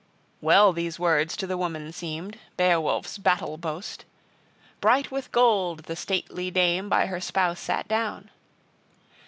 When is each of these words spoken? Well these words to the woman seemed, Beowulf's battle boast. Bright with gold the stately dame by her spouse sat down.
Well 0.41 0.73
these 0.73 0.97
words 0.97 1.37
to 1.37 1.45
the 1.45 1.59
woman 1.59 1.93
seemed, 1.93 2.39
Beowulf's 2.57 3.19
battle 3.19 3.55
boast. 3.57 4.03
Bright 4.79 5.11
with 5.11 5.31
gold 5.31 5.81
the 5.83 5.95
stately 5.95 6.49
dame 6.49 6.89
by 6.89 7.05
her 7.05 7.21
spouse 7.21 7.59
sat 7.59 7.87
down. 7.87 8.31